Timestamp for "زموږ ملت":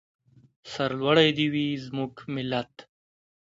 1.85-2.73